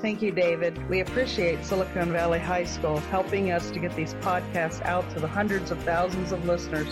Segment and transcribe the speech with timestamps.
[0.00, 0.88] Thank you, David.
[0.88, 5.26] We appreciate Silicon Valley High School helping us to get these podcasts out to the
[5.26, 6.88] hundreds of thousands of listeners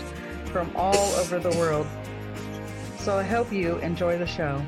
[0.46, 1.86] from all over the world.
[2.98, 4.64] So I hope you enjoy the show.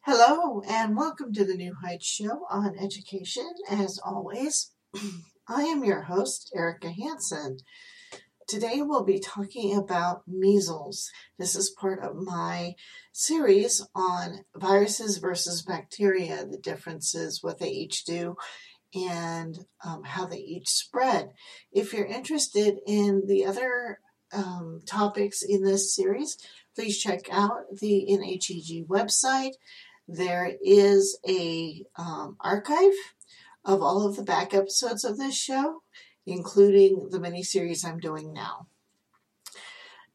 [0.00, 3.48] Hello, and welcome to the New Heights Show on Education.
[3.70, 4.72] As always,
[5.48, 7.58] I am your host, Erika Hanson.
[8.48, 11.10] Today we'll be talking about measles.
[11.36, 12.76] This is part of my
[13.10, 18.36] series on viruses versus bacteria, the differences, what they each do,
[18.94, 21.30] and um, how they each spread.
[21.72, 23.98] If you're interested in the other
[24.32, 26.38] um, topics in this series,
[26.76, 29.54] please check out the NHEG website.
[30.06, 32.94] There is a um, archive
[33.64, 35.82] of all of the back episodes of this show
[36.26, 38.66] including the mini series I'm doing now.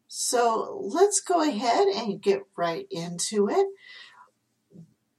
[0.08, 3.66] So let's go ahead and get right into it.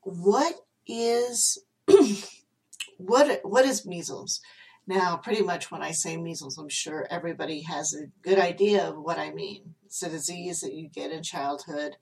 [0.03, 0.55] What
[0.87, 1.65] is
[2.99, 4.41] what what is measles?
[4.87, 8.99] Now, pretty much when I say measles, I'm sure everybody has a good idea of
[8.99, 9.75] what I mean.
[9.87, 11.97] It's a disease that you get in childhood.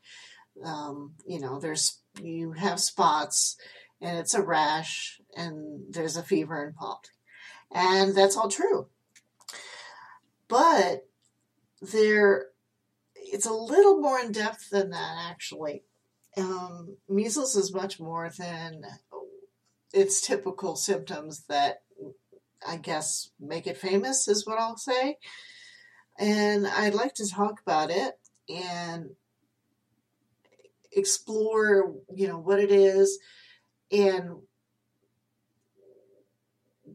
[0.64, 3.56] Um, you know, there's you have spots,
[4.00, 7.10] and it's a rash, and there's a fever involved.
[7.72, 8.88] And that's all true.
[10.48, 11.06] But
[11.80, 12.46] there,
[13.14, 15.84] it's a little more in depth than that, actually.
[16.36, 18.84] Um, measles is much more than
[19.92, 21.82] its typical symptoms that
[22.66, 25.16] I guess make it famous, is what I'll say.
[26.18, 29.10] And I'd like to talk about it and
[30.92, 33.18] explore, you know, what it is
[33.90, 34.40] and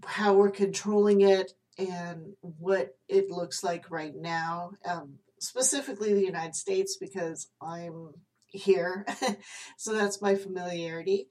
[0.05, 6.55] how we're controlling it and what it looks like right now, um, specifically the United
[6.55, 8.11] States, because I'm
[8.47, 9.05] here.
[9.77, 11.27] so that's my familiarity.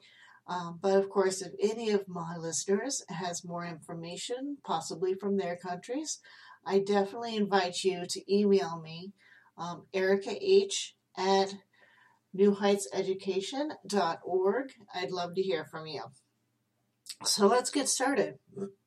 [0.46, 5.56] Um, but of course, if any of my listeners has more information, possibly from their
[5.56, 6.18] countries,
[6.66, 9.12] I definitely invite you to email me,
[9.56, 11.54] um, Erika H at
[12.36, 14.72] newheightseducation.org.
[14.94, 16.02] I'd love to hear from you.
[17.22, 18.34] So let's get started.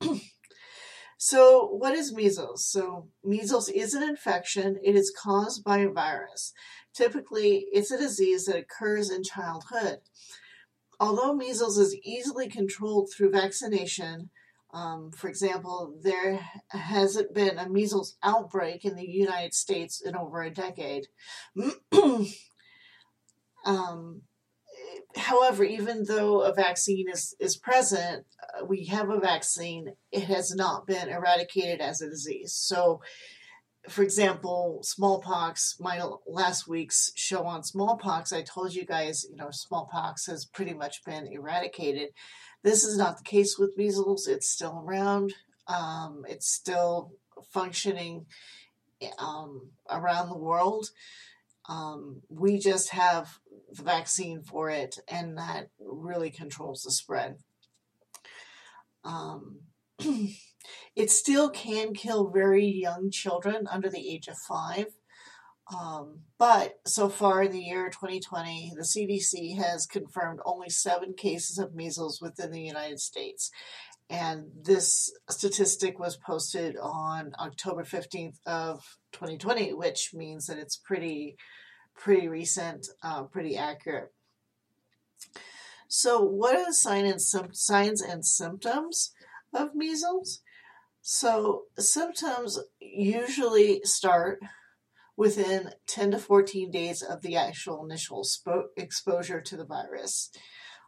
[1.17, 2.67] so, what is measles?
[2.67, 4.77] So, measles is an infection.
[4.83, 6.53] It is caused by a virus.
[6.93, 9.99] Typically, it's a disease that occurs in childhood.
[10.99, 14.31] Although measles is easily controlled through vaccination,
[14.73, 16.39] um, for example, there
[16.69, 21.05] hasn't been a measles outbreak in the United States in over a decade.
[23.65, 24.23] um,
[25.27, 30.55] however, even though a vaccine is, is present, uh, we have a vaccine, it has
[30.55, 32.53] not been eradicated as a disease.
[32.53, 33.01] So,
[33.89, 39.49] for example, smallpox, my last week's show on smallpox, I told you guys, you know,
[39.51, 42.09] smallpox has pretty much been eradicated.
[42.63, 44.27] This is not the case with measles.
[44.27, 45.33] It's still around.
[45.67, 47.11] Um, it's still
[47.51, 48.25] functioning
[49.19, 50.89] um, around the world.
[51.69, 57.37] Um, we just have the vaccine for it, and that really controls the spread.
[59.03, 59.59] Um,
[60.95, 64.87] it still can kill very young children under the age of five.
[65.75, 71.57] Um, but so far in the year 2020, the CDC has confirmed only seven cases
[71.57, 73.51] of measles within the United States.
[74.09, 78.81] And this statistic was posted on October 15th of
[79.11, 81.35] 2020, which means that it's pretty
[81.97, 84.13] pretty recent, uh, pretty accurate.
[85.87, 87.21] So, what are the and
[87.55, 89.13] signs and symptoms
[89.53, 90.41] of measles?
[91.01, 94.39] So, symptoms usually start
[95.15, 100.29] within 10 to 14 days of the actual initial spo- exposure to the virus.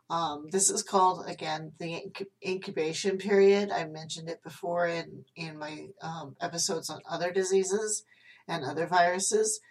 [0.09, 2.11] Um, this is called, again, the
[2.45, 3.71] incubation period.
[3.71, 8.03] I mentioned it before in, in my um, episodes on other diseases
[8.47, 9.61] and other viruses.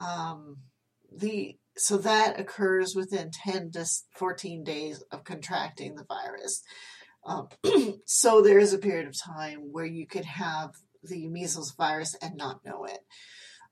[0.00, 0.58] Um,
[1.10, 6.62] the so that occurs within 10 to 14 days of contracting the virus.
[7.24, 7.48] Um,
[8.04, 10.70] so there is a period of time where you could have
[11.04, 13.00] the measles virus and not know it.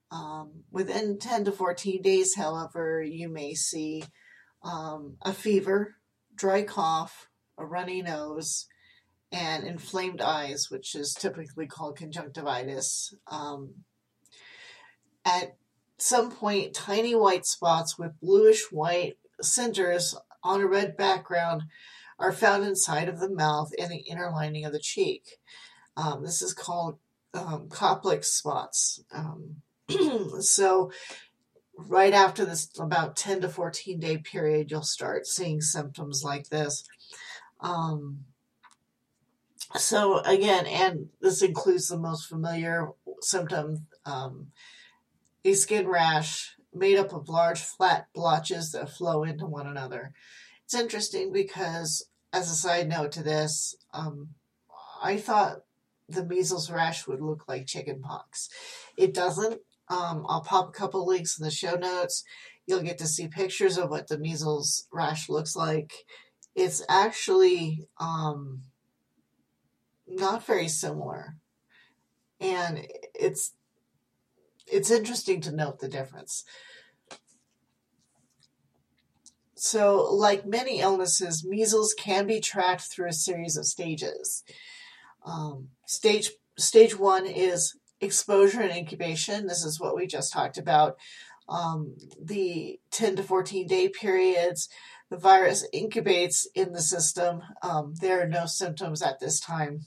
[0.09, 4.05] Um, within 10 to 14 days, however, you may see
[4.63, 5.97] um, a fever,
[6.33, 8.67] dry cough, a runny nose,
[9.33, 13.13] and inflamed eyes, which is typically called conjunctivitis.
[13.29, 13.83] Um,
[15.25, 15.57] at
[15.97, 21.63] some point, tiny white spots with bluish white centers on a red background
[22.19, 25.39] are found inside of the mouth and the inner lining of the cheek.
[25.95, 26.97] Um, this is called
[27.33, 27.69] um,
[28.21, 29.03] spots.
[29.11, 29.61] Um,
[30.41, 30.91] so,
[31.75, 36.83] right after this, about 10 to 14 day period, you'll start seeing symptoms like this.
[37.59, 38.25] Um,
[39.75, 42.89] so, again, and this includes the most familiar
[43.21, 44.47] symptom um,
[45.47, 50.13] a skin rash made up of large flat blotches that flow into one another.
[50.65, 54.29] It's interesting because, as a side note to this, um,
[55.01, 55.63] I thought
[56.09, 58.49] the measles rash would look like chickenpox.
[58.97, 59.61] It doesn't.
[59.89, 62.23] Um, I'll pop a couple links in the show notes.
[62.65, 65.93] You'll get to see pictures of what the measles rash looks like.
[66.55, 68.63] It's actually um,
[70.05, 71.37] not very similar.
[72.41, 72.85] And
[73.15, 73.53] it's
[74.71, 76.43] it's interesting to note the difference.
[79.55, 84.43] So, like many illnesses, measles can be tracked through a series of stages.
[85.25, 89.47] Um, stage stage one is exposure and incubation.
[89.47, 90.97] This is what we just talked about.
[91.49, 94.69] Um, the 10 to 14 day periods,
[95.09, 97.41] the virus incubates in the system.
[97.63, 99.85] Um, there are no symptoms at this time.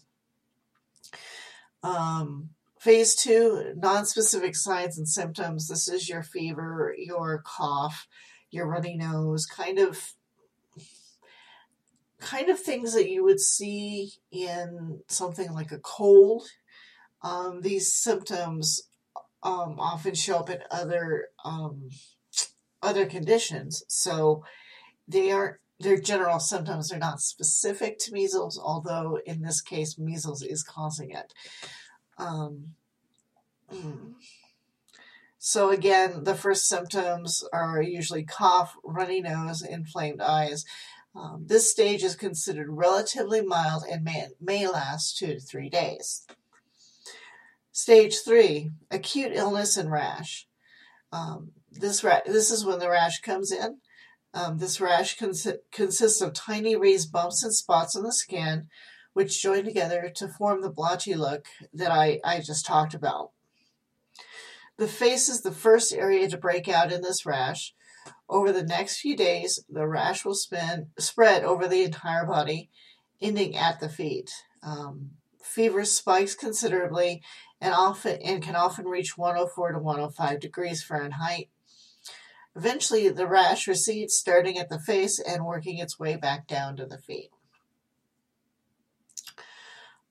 [1.83, 2.51] Um,
[2.81, 5.69] Phase two, non-specific signs and symptoms.
[5.69, 8.09] This is your fever, your cough,
[8.51, 10.15] your runny nose, kind of
[12.21, 16.49] kind of things that you would see in something like a cold.
[17.21, 18.89] Um, these symptoms
[19.43, 21.91] um, often show up in other um,
[22.83, 24.43] other conditions, so
[25.07, 30.41] they aren't their general symptoms are not specific to measles, although in this case, measles
[30.41, 31.35] is causing it.
[32.21, 32.75] Um.
[35.43, 40.67] So again, the first symptoms are usually cough, runny nose, inflamed eyes.
[41.17, 46.27] Um, this stage is considered relatively mild and may, may last two to three days.
[47.73, 50.47] Stage three, acute illness and rash.
[51.11, 53.79] Um, this, ra- this is when the rash comes in.
[54.35, 58.69] Um, this rash cons- consists of tiny raised bumps and spots on the skin
[59.13, 63.31] which join together to form the blotchy look that I, I just talked about.
[64.77, 67.75] The face is the first area to break out in this rash.
[68.29, 72.71] Over the next few days, the rash will spin, spread over the entire body,
[73.21, 74.31] ending at the feet.
[74.63, 75.11] Um,
[75.43, 77.23] fever spikes considerably
[77.61, 81.49] and often and can often reach 104 to 105 degrees Fahrenheit.
[82.57, 86.87] Eventually, the rash recedes, starting at the face and working its way back down to
[86.87, 87.31] the feet.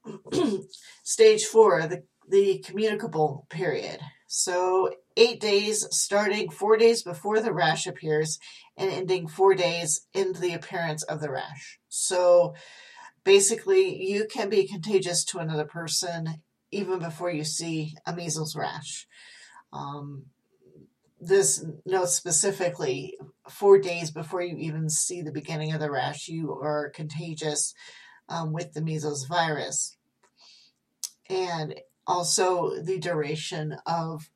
[1.03, 3.99] Stage four, the, the communicable period.
[4.27, 8.39] So, eight days starting four days before the rash appears
[8.77, 11.79] and ending four days into the appearance of the rash.
[11.87, 12.53] So,
[13.23, 16.41] basically, you can be contagious to another person
[16.71, 19.07] even before you see a measles rash.
[19.73, 20.25] Um,
[21.19, 23.17] this notes specifically
[23.49, 27.73] four days before you even see the beginning of the rash, you are contagious
[28.29, 29.97] um, with the measles virus.
[31.29, 31.75] And
[32.07, 34.29] also the duration of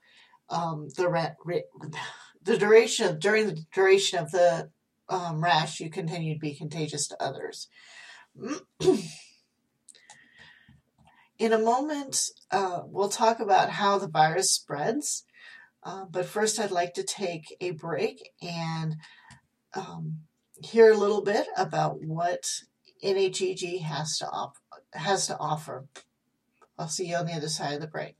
[0.49, 1.63] um, the re-
[2.43, 4.69] the duration during the duration of the
[5.09, 7.67] um, rash, you continue to be contagious to others.
[11.39, 15.25] In a moment, uh, we'll talk about how the virus spreads.
[15.83, 18.95] Uh, but first, I'd like to take a break and
[19.73, 20.19] um,
[20.63, 22.45] hear a little bit about what
[23.03, 24.57] NHEG has to op-
[24.93, 25.87] has to offer.
[26.77, 28.15] I'll see you on the other side of the break.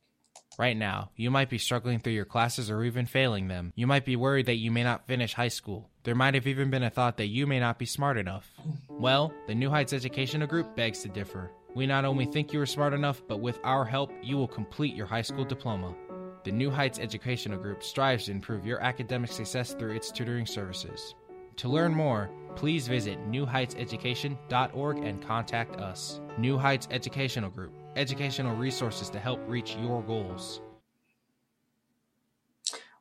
[0.60, 3.74] Right now, you might be struggling through your classes or even failing them.
[3.76, 5.90] You might be worried that you may not finish high school.
[6.04, 8.52] There might have even been a thought that you may not be smart enough.
[8.60, 9.02] Mm-hmm.
[9.02, 11.52] Well, the New Heights Educational Group begs to differ.
[11.74, 14.96] We not only think you are smart enough, but with our help, you will complete
[14.96, 15.96] your high school diploma.
[16.44, 21.16] The New Heights Educational Group strives to improve your academic success through its tutoring services.
[21.58, 26.22] To learn more, please visit newheightseducation.org and contact us.
[26.38, 30.62] New Heights Educational Group, educational resources to help reach your goals.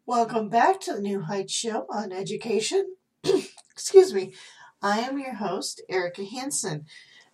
[0.04, 2.96] Welcome back to the New Heights Show on education.
[3.70, 4.34] Excuse me.
[4.82, 6.86] I am your host, Erika Hanson.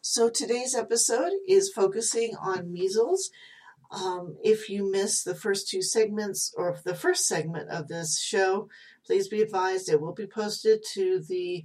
[0.03, 3.31] So today's episode is focusing on measles.
[3.91, 8.69] Um, if you missed the first two segments or the first segment of this show,
[9.05, 11.65] please be advised it will be posted to the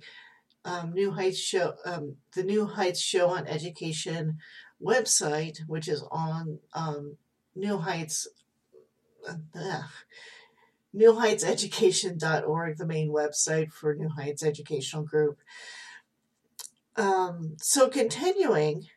[0.65, 4.37] um, New Heights show, um, the New Heights Show on Education
[4.81, 7.17] website, which is on um,
[7.55, 8.27] New Heights.
[9.27, 9.83] Uh,
[10.95, 15.39] newheightseducation.org, the main website for New Heights Educational Group.
[16.95, 18.87] Um, so, continuing,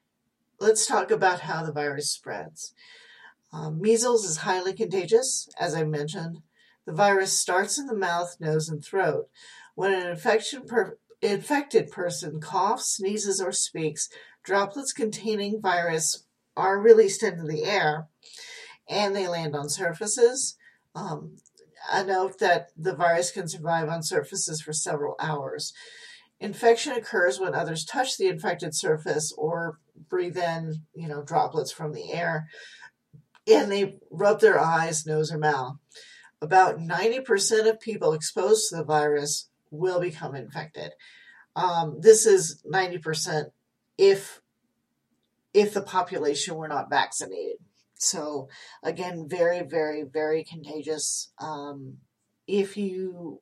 [0.61, 2.75] let's talk about how the virus spreads.
[3.52, 6.42] Um, measles is highly contagious, as I mentioned.
[6.85, 9.28] The virus starts in the mouth, nose, and throat.
[9.75, 10.99] When an infection per-
[11.33, 14.09] infected person coughs, sneezes, or speaks,
[14.45, 16.25] droplets containing virus
[16.56, 18.09] are released into the air
[18.88, 20.56] and they land on surfaces.
[20.95, 21.37] Um,
[21.92, 25.73] a note that the virus can survive on surfaces for several hours.
[26.40, 29.78] Infection occurs when others touch the infected surface or
[30.09, 32.49] breathe in, you know, droplets from the air
[33.47, 35.76] and they rub their eyes, nose, or mouth.
[36.40, 40.92] About 90% of people exposed to the virus will become infected.
[41.54, 43.50] Um, this is 90%
[43.99, 44.40] if
[45.54, 47.56] if the population were not vaccinated.
[47.94, 48.49] So
[48.82, 51.32] again, very, very, very contagious.
[51.38, 51.96] Um,
[52.46, 53.40] if you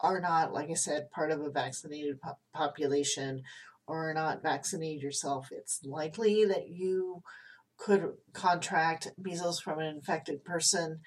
[0.00, 3.42] are not, like I said, part of a vaccinated po- population
[3.86, 7.22] or not vaccinated yourself, it's likely that you
[7.76, 11.00] could contract measles from an infected person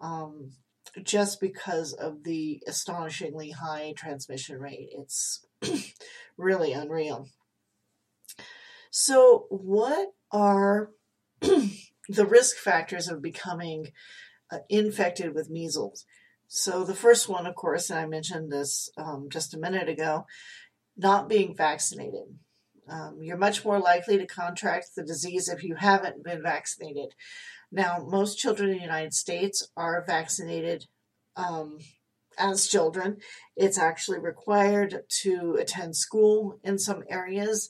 [0.00, 0.52] um,
[1.02, 4.88] just because of the astonishingly high transmission rate.
[4.92, 5.44] It's
[6.36, 7.28] really unreal.
[8.90, 10.90] So, what are
[11.40, 13.88] the risk factors of becoming
[14.50, 16.04] uh, infected with measles.
[16.48, 20.26] So, the first one, of course, and I mentioned this um, just a minute ago,
[20.96, 22.38] not being vaccinated.
[22.88, 27.14] Um, you're much more likely to contract the disease if you haven't been vaccinated.
[27.70, 30.86] Now, most children in the United States are vaccinated
[31.36, 31.78] um,
[32.38, 33.18] as children.
[33.56, 37.68] It's actually required to attend school in some areas.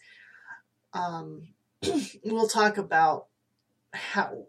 [0.92, 1.48] Um,
[2.24, 3.26] we'll talk about
[3.92, 4.46] how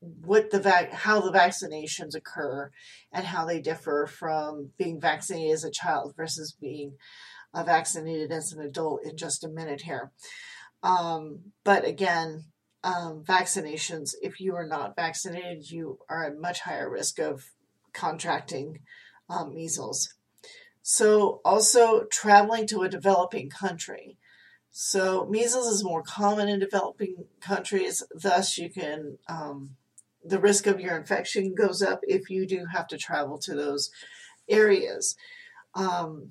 [0.00, 2.70] what the vac- how the vaccinations occur
[3.12, 6.94] and how they differ from being vaccinated as a child versus being
[7.54, 10.12] uh, vaccinated as an adult in just a minute here.
[10.82, 12.44] Um, but again,
[12.84, 17.50] um, vaccinations, if you are not vaccinated, you are at much higher risk of
[17.92, 18.80] contracting
[19.28, 20.14] um, measles.
[20.82, 24.16] So, also traveling to a developing country.
[24.70, 28.02] So measles is more common in developing countries.
[28.14, 29.76] Thus, you can um,
[30.24, 33.90] the risk of your infection goes up if you do have to travel to those
[34.48, 35.16] areas.
[35.74, 36.30] Um,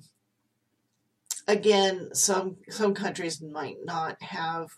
[1.46, 4.68] again, some some countries might not have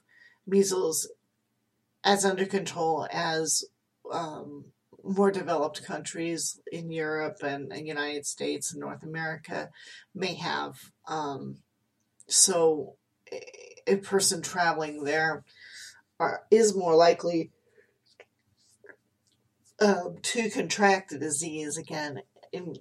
[0.46, 1.08] measles
[2.04, 3.64] as under control as
[4.12, 4.66] um,
[5.04, 9.71] more developed countries in Europe and, and, United States and North America
[10.14, 10.76] may have.
[11.07, 11.59] Um,
[12.26, 12.97] so
[13.87, 15.45] a person traveling there
[16.19, 17.50] are, is more likely
[19.80, 22.76] uh, to contract the disease again in,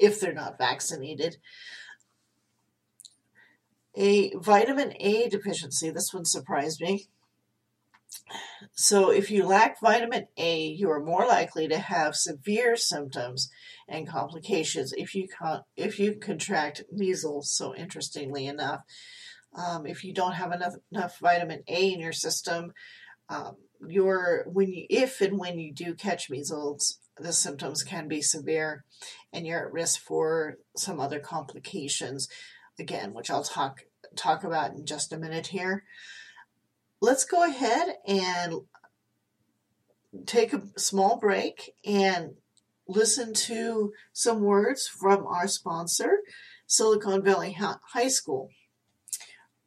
[0.00, 1.36] if they're not vaccinated.
[3.94, 7.08] A vitamin A deficiency, this one surprised me.
[8.74, 13.50] So, if you lack vitamin A, you are more likely to have severe symptoms
[13.88, 17.50] and complications if you con- if you contract measles.
[17.50, 18.80] So, interestingly enough,
[19.54, 22.72] um, if you don't have enough enough vitamin A in your system,
[23.28, 28.22] um, your when you if and when you do catch measles, the symptoms can be
[28.22, 28.84] severe,
[29.32, 32.28] and you're at risk for some other complications.
[32.78, 33.82] Again, which I'll talk
[34.16, 35.84] talk about in just a minute here
[37.02, 38.60] let's go ahead and
[40.24, 42.34] take a small break and
[42.86, 46.18] listen to some words from our sponsor,
[46.66, 48.50] Silicon Valley High School.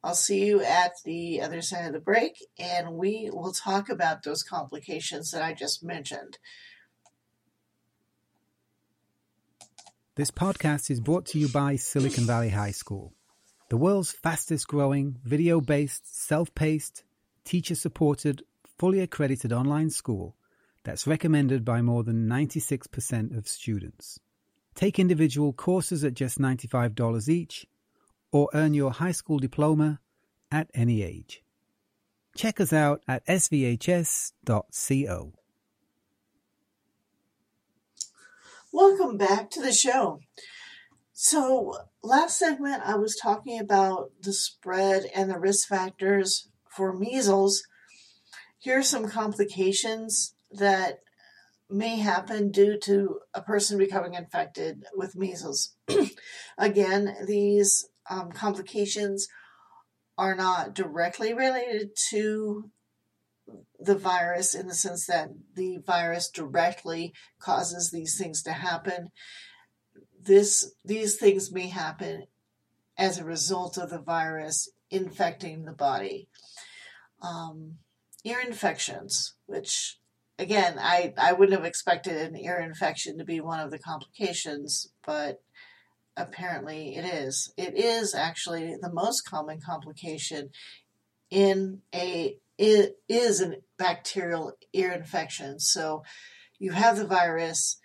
[0.02, 4.22] I'll see you at the other side of the break, and we will talk about
[4.22, 6.38] those complications that I just mentioned.
[10.14, 13.12] This podcast is brought to you by Silicon Valley High School.
[13.68, 17.02] the world's fastest growing, video based, self paced,
[17.46, 18.42] teacher supported,
[18.76, 20.36] fully accredited online school
[20.84, 24.20] that's recommended by more than 96% of students.
[24.74, 27.66] Take individual courses at just $95 each
[28.30, 30.00] or earn your high school diploma
[30.52, 31.42] at any age.
[32.36, 34.32] Check us out at svhs.co.
[38.72, 40.20] Welcome back to the show.
[41.14, 47.62] So, last segment I was talking about the spread and the risk factors for measles.
[48.58, 51.00] Here are some complications that
[51.68, 55.74] may happen due to a person becoming infected with measles.
[56.58, 59.26] Again, these um, complications
[60.18, 62.70] are not directly related to
[63.78, 69.08] the virus in the sense that the virus directly causes these things to happen.
[70.20, 72.24] This these things may happen
[72.98, 76.28] as a result of the virus infecting the body.
[77.22, 77.78] Um,
[78.24, 79.98] ear infections, which
[80.38, 84.88] again, I, I wouldn't have expected an ear infection to be one of the complications,
[85.04, 85.40] but
[86.16, 87.52] apparently it is.
[87.56, 90.50] It is actually the most common complication
[91.30, 95.60] in a it is a bacterial ear infection.
[95.60, 96.04] So
[96.58, 97.78] you have the virus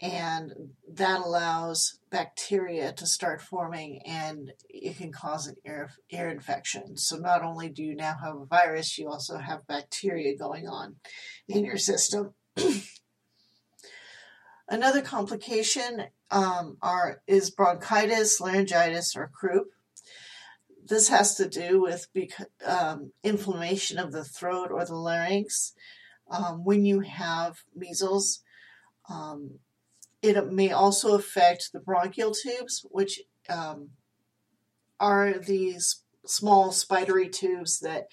[0.00, 0.52] and
[0.92, 6.96] that allows bacteria to start forming and it can cause an ear, ear infection.
[6.96, 10.96] So not only do you now have a virus, you also have bacteria going on
[11.48, 12.34] in your system.
[14.68, 19.68] Another complication um, are is bronchitis, laryngitis, or croup.
[20.86, 22.08] This has to do with
[22.66, 25.74] um, inflammation of the throat or the larynx.
[26.30, 28.42] Um, when you have measles,
[29.10, 29.58] um,
[30.24, 33.90] it may also affect the bronchial tubes, which um,
[34.98, 38.06] are these small spidery tubes that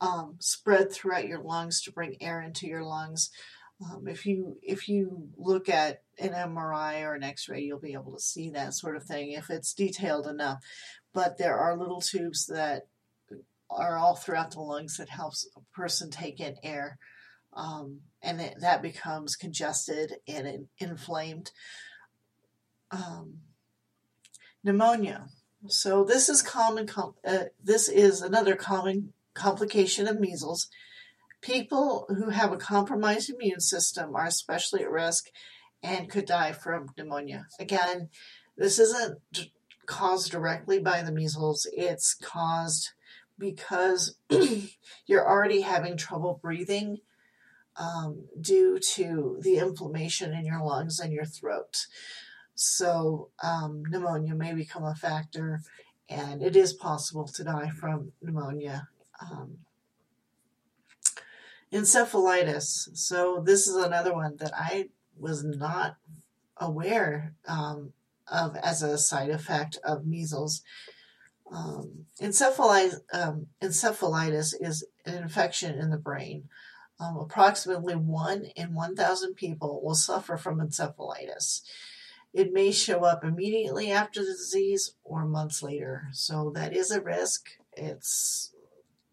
[0.00, 3.30] um, spread throughout your lungs to bring air into your lungs.
[3.84, 8.12] Um, if you if you look at an MRI or an X-ray, you'll be able
[8.12, 10.58] to see that sort of thing if it's detailed enough.
[11.12, 12.84] But there are little tubes that
[13.70, 16.98] are all throughout the lungs that helps a person take in air,
[17.54, 21.50] um, and it, that becomes congested and inflamed.
[22.90, 23.38] Um,
[24.62, 25.28] pneumonia.
[25.68, 26.88] So this is common.
[27.26, 30.68] Uh, this is another common complication of measles.
[31.40, 35.28] People who have a compromised immune system are especially at risk
[35.82, 37.46] and could die from pneumonia.
[37.58, 38.08] Again,
[38.56, 39.18] this isn't
[39.86, 42.90] caused directly by the measles, it's caused
[43.38, 44.16] because
[45.06, 46.98] you're already having trouble breathing
[47.76, 51.86] um, due to the inflammation in your lungs and your throat.
[52.54, 55.62] So, um, pneumonia may become a factor,
[56.08, 58.88] and it is possible to die from pneumonia.
[59.20, 59.58] Um,
[61.72, 62.88] encephalitis.
[62.94, 65.96] So this is another one that I was not
[66.58, 67.92] aware um,
[68.30, 70.62] of as a side effect of measles.
[71.50, 76.48] Um, encephalitis, um, encephalitis is an infection in the brain.
[77.00, 81.62] Um, approximately 1 in 1,000 people will suffer from encephalitis.
[82.32, 87.00] It may show up immediately after the disease or months later, so that is a
[87.00, 87.42] risk.
[87.72, 88.54] It's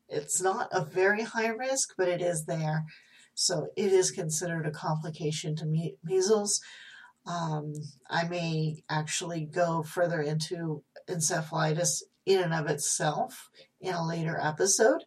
[0.07, 2.85] it's not a very high risk, but it is there.
[3.35, 6.61] So it is considered a complication to me- measles.
[7.25, 7.73] Um,
[8.09, 15.03] I may actually go further into encephalitis in and of itself in a later episode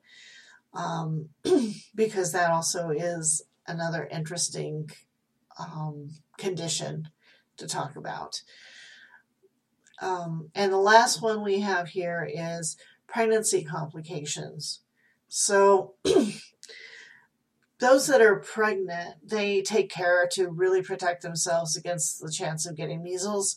[0.75, 1.29] um,
[1.95, 4.91] because that also is another interesting
[5.59, 7.09] um, condition
[7.57, 8.43] to talk about.
[10.01, 14.81] Um, and the last one we have here is pregnancy complications.
[15.29, 15.95] So,
[17.79, 22.77] those that are pregnant, they take care to really protect themselves against the chance of
[22.77, 23.57] getting measles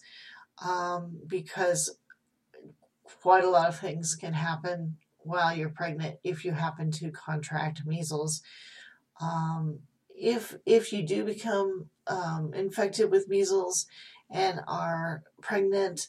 [0.64, 1.98] um, because
[3.22, 7.86] quite a lot of things can happen while you're pregnant if you happen to contract
[7.86, 8.42] measles.
[9.20, 9.80] Um,
[10.16, 13.88] if if you do become um, infected with measles
[14.30, 16.08] and are pregnant,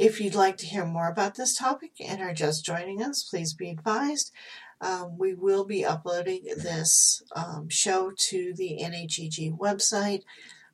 [0.00, 3.52] If you'd like to hear more about this topic and are just joining us, please
[3.52, 4.32] be advised
[4.80, 10.22] um, we will be uploading this um, show to the NHEG website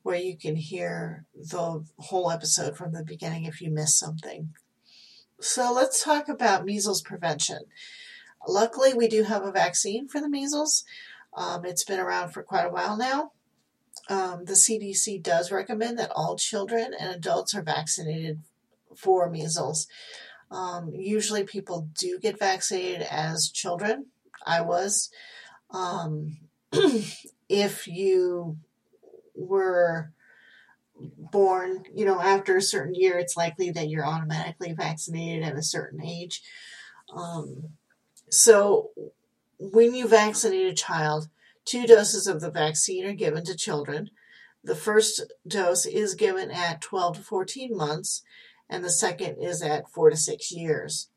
[0.01, 4.53] where you can hear the whole episode from the beginning if you missed something.
[5.41, 7.63] So let's talk about measles prevention.
[8.47, 10.85] Luckily, we do have a vaccine for the measles.
[11.35, 13.31] Um, it's been around for quite a while now
[14.09, 18.41] um, the CDC does recommend that all children and adults are vaccinated
[18.97, 19.87] for measles.
[20.49, 24.07] Um, usually, people do get vaccinated as children.
[24.45, 25.09] I was.
[25.71, 26.37] Um,
[27.49, 28.57] if you
[29.35, 30.11] were
[30.99, 35.63] born, you know, after a certain year, it's likely that you're automatically vaccinated at a
[35.63, 36.41] certain age.
[37.13, 37.69] Um,
[38.29, 38.91] so,
[39.59, 41.29] when you vaccinate a child,
[41.67, 44.09] Two doses of the vaccine are given to children.
[44.63, 48.23] The first dose is given at 12 to 14 months,
[48.69, 51.09] and the second is at 4 to 6 years.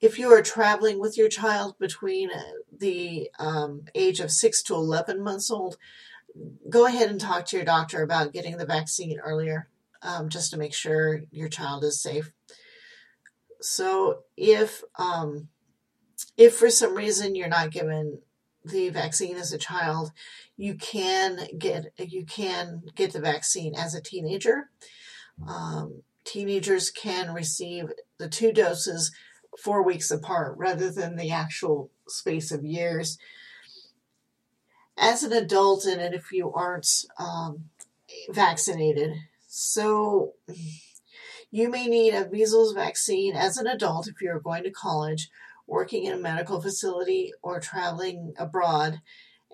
[0.00, 2.30] If you are traveling with your child between
[2.76, 5.76] the um, age of 6 to 11 months old,
[6.68, 9.68] go ahead and talk to your doctor about getting the vaccine earlier
[10.02, 12.32] um, just to make sure your child is safe.
[13.60, 15.48] So, if um,
[16.36, 18.18] if for some reason you're not given
[18.64, 20.12] the vaccine as a child,
[20.56, 24.70] you can get you can get the vaccine as a teenager.
[25.46, 29.12] Um, teenagers can receive the two doses
[29.62, 33.18] four weeks apart rather than the actual space of years.
[34.96, 37.64] As an adult, and if you aren't um,
[38.30, 39.14] vaccinated,
[39.48, 40.34] so
[41.50, 45.28] you may need a measles vaccine as an adult if you're going to college
[45.66, 49.00] working in a medical facility, or traveling abroad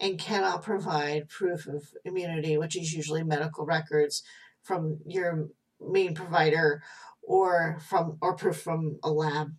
[0.00, 4.22] and cannot provide proof of immunity, which is usually medical records
[4.62, 5.48] from your
[5.80, 6.82] main provider
[7.22, 9.54] or from or proof from a lab.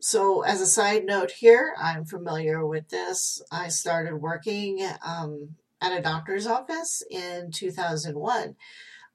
[0.00, 3.42] So, as a side note here, I'm familiar with this.
[3.50, 8.54] I started working um, at a doctor's office in 2001.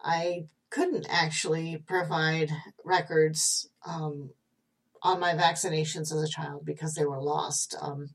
[0.01, 2.51] I couldn't actually provide
[2.83, 4.31] records um,
[5.01, 7.75] on my vaccinations as a child because they were lost.
[7.81, 8.09] Um,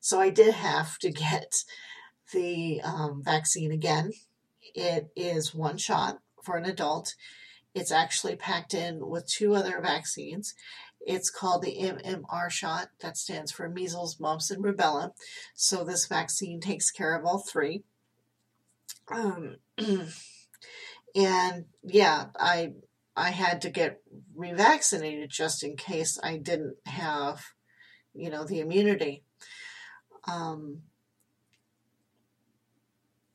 [0.00, 1.64] so I did have to get
[2.32, 4.12] the um, vaccine again.
[4.74, 7.14] It is one shot for an adult.
[7.74, 10.54] It's actually packed in with two other vaccines.
[11.00, 15.12] It's called the MMR shot, that stands for measles, mumps, and rubella.
[15.54, 17.84] So this vaccine takes care of all three.
[19.10, 19.56] Um,
[21.14, 22.74] and yeah, I
[23.16, 24.02] I had to get
[24.36, 27.44] revaccinated just in case I didn't have,
[28.14, 29.24] you know, the immunity.
[30.28, 30.82] Um,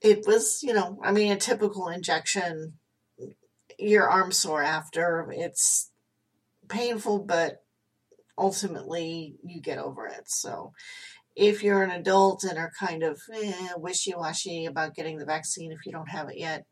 [0.01, 2.73] it was, you know, I mean, a typical injection.
[3.77, 5.27] Your arm sore after.
[5.31, 5.91] It's
[6.67, 7.63] painful, but
[8.37, 10.23] ultimately you get over it.
[10.27, 10.73] So,
[11.35, 15.71] if you're an adult and are kind of eh, wishy washy about getting the vaccine
[15.71, 16.65] if you don't have it yet,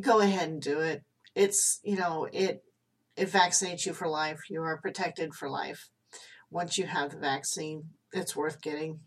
[0.00, 1.02] go ahead and do it
[1.34, 2.62] it's you know it
[3.16, 4.40] it vaccinates you for life.
[4.50, 5.88] You are protected for life.
[6.50, 9.00] Once you have the vaccine, it's worth getting.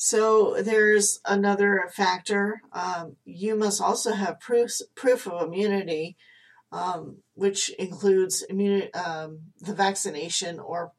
[0.00, 2.62] So there's another factor.
[2.72, 6.16] Um, you must also have proof proof of immunity,
[6.70, 10.92] um, which includes immunity, um, the vaccination or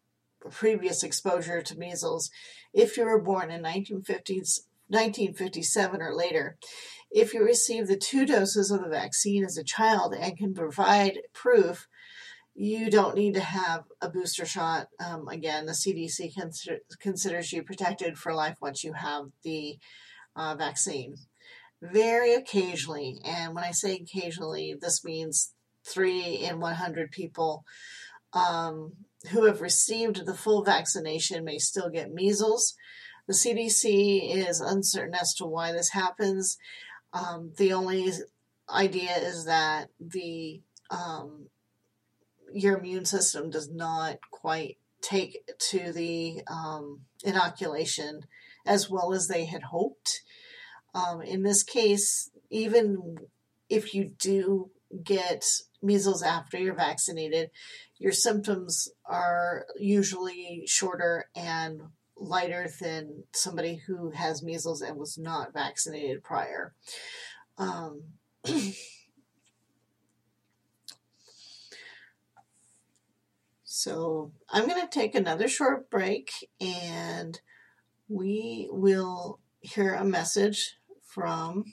[0.51, 2.29] previous exposure to measles
[2.73, 4.59] if you were born in 1950s,
[4.89, 6.57] 1957 or later.
[7.09, 11.19] If you received the two doses of the vaccine as a child and can provide
[11.31, 11.87] proof
[12.61, 14.87] you don't need to have a booster shot.
[14.99, 19.77] Um, again, the CDC consider, considers you protected for life once you have the
[20.35, 21.15] uh, vaccine.
[21.81, 25.53] Very occasionally, and when I say occasionally, this means
[25.87, 27.63] three in 100 people
[28.33, 28.91] um,
[29.31, 32.75] who have received the full vaccination may still get measles.
[33.29, 36.57] The CDC is uncertain as to why this happens.
[37.13, 38.11] Um, the only
[38.69, 40.59] idea is that the
[40.91, 41.47] um,
[42.53, 45.39] your immune system does not quite take
[45.71, 48.21] to the um, inoculation
[48.65, 50.21] as well as they had hoped.
[50.93, 53.17] Um, in this case, even
[53.69, 54.71] if you do
[55.03, 55.45] get
[55.81, 57.51] measles after you're vaccinated,
[57.97, 61.81] your symptoms are usually shorter and
[62.17, 66.73] lighter than somebody who has measles and was not vaccinated prior.
[67.57, 68.03] Um,
[73.79, 77.39] so I'm going to take another short break and
[78.09, 81.63] we will hear a message from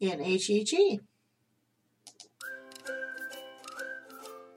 [0.00, 1.00] NHEG.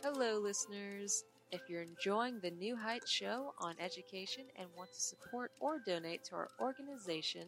[0.04, 1.24] Hello, listeners.
[1.52, 6.24] If you're enjoying the New Heights show on education and want to support or donate
[6.26, 7.48] to our organization,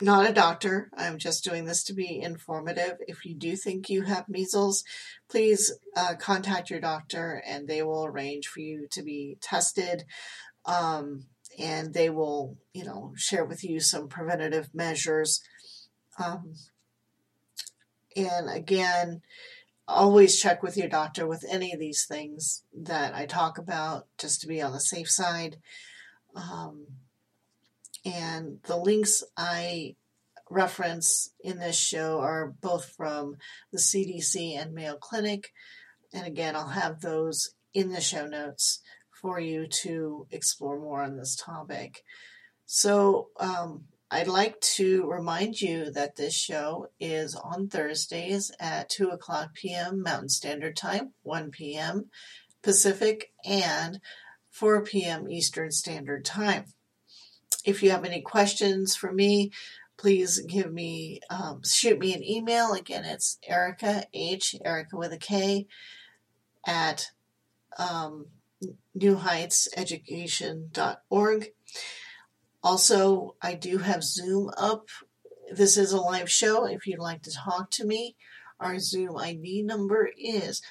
[0.00, 0.90] not a doctor.
[0.96, 2.98] I'm just doing this to be informative.
[3.08, 4.84] If you do think you have measles,
[5.28, 10.04] please uh, contact your doctor and they will arrange for you to be tested.
[10.64, 11.26] Um,
[11.58, 15.42] and they will, you know, share with you some preventative measures.
[16.22, 16.54] Um,
[18.16, 19.22] and again,
[19.86, 24.40] always check with your doctor with any of these things that I talk about just
[24.40, 25.56] to be on the safe side.
[26.34, 26.86] Um,
[28.04, 29.96] and the links I
[30.50, 33.36] reference in this show are both from
[33.72, 35.52] the CDC and Mayo Clinic.
[36.12, 38.80] And again, I'll have those in the show notes
[39.24, 42.04] for you to explore more on this topic.
[42.66, 49.08] So, um, I'd like to remind you that this show is on Thursdays at 2
[49.08, 50.02] o'clock p.m.
[50.02, 52.10] Mountain Standard Time, 1 p.m.
[52.62, 53.98] Pacific, and
[54.50, 55.30] 4 p.m.
[55.30, 56.66] Eastern Standard Time.
[57.64, 59.52] If you have any questions for me,
[59.96, 62.74] please give me, um, shoot me an email.
[62.74, 65.66] Again, it's Erika H, Erika with a K,
[66.66, 67.06] at
[67.78, 68.26] um,
[68.96, 71.52] newheightseducation.org.
[72.62, 74.88] Also, I do have Zoom up.
[75.52, 76.64] This is a live show.
[76.66, 78.16] If you'd like to talk to me,
[78.58, 80.62] our Zoom ID number is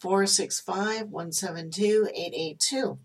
[0.00, 2.98] 465 172 882.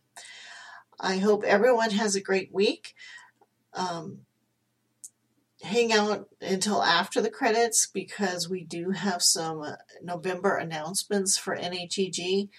[0.99, 2.95] I hope everyone has a great week.
[3.73, 4.19] Um,
[5.61, 12.49] hang out until after the credits because we do have some November announcements for NHEG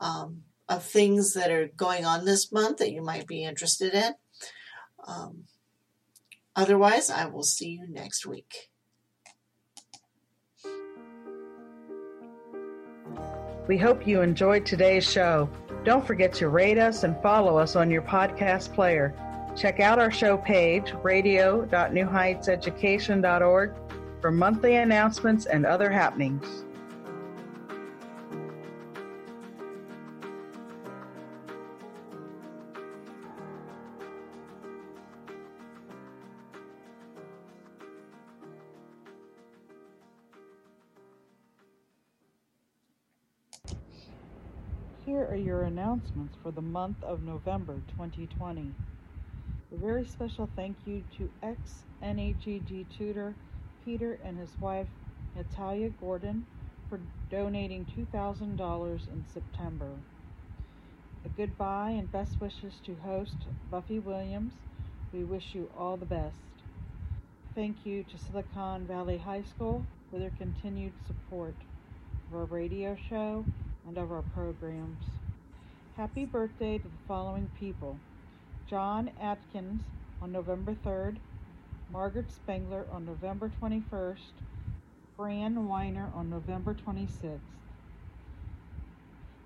[0.00, 4.12] um, of things that are going on this month that you might be interested in.
[5.06, 5.44] Um,
[6.56, 8.70] otherwise, I will see you next week.
[13.66, 15.48] We hope you enjoyed today's show.
[15.84, 19.14] Don't forget to rate us and follow us on your podcast player.
[19.56, 23.74] Check out our show page, radio.newheightseducation.org,
[24.20, 26.66] for monthly announcements and other happenings.
[45.74, 48.70] Announcements for the month of November 2020.
[49.72, 51.58] A very special thank you to ex
[52.00, 53.34] NHEG tutor
[53.84, 54.86] Peter and his wife
[55.34, 56.46] Natalia Gordon
[56.88, 59.88] for donating $2,000 in September.
[61.24, 63.34] A goodbye and best wishes to host
[63.68, 64.52] Buffy Williams.
[65.12, 66.36] We wish you all the best.
[67.56, 71.54] Thank you to Silicon Valley High School for their continued support
[72.30, 73.44] of our radio show
[73.88, 75.23] and of our programs.
[75.96, 77.96] Happy birthday to the following people
[78.68, 79.80] John Atkins
[80.20, 81.18] on November 3rd,
[81.92, 84.16] Margaret Spengler on November 21st,
[85.16, 87.38] Fran Weiner on November 26th.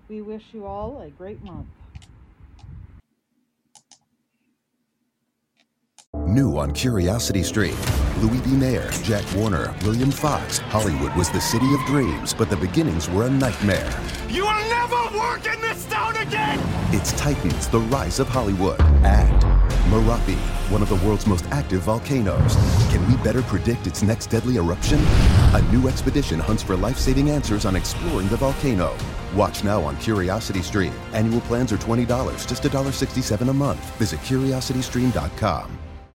[0.07, 1.67] We wish you all a great month.
[6.15, 7.77] New on Curiosity Stream.
[8.21, 8.49] Louis B.
[8.51, 10.57] Mayer, Jack Warner, William Fox.
[10.57, 13.89] Hollywood was the city of dreams, but the beginnings were a nightmare.
[14.27, 15.68] You will never work in this
[15.99, 16.59] town again!
[16.93, 18.79] It's Titans, the rise of Hollywood.
[19.03, 19.41] And
[19.91, 20.37] Merapi,
[20.71, 22.55] one of the world's most active volcanoes.
[22.91, 24.99] Can we better predict its next deadly eruption?
[25.53, 28.95] A new expedition hunts for life saving answers on exploring the volcano.
[29.35, 30.93] Watch now on Curiosity Stream.
[31.13, 32.07] Annual plans are $20,
[32.47, 33.97] just $1.67 a month.
[33.97, 35.88] Visit curiositystream.com.